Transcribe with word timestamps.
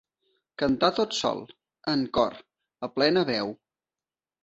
Cantar 0.61 0.89
tot 1.01 1.13
sol, 1.19 1.45
en 1.93 2.07
cor, 2.19 2.43
a 2.89 2.93
plena 2.99 3.29
veu. 3.33 3.57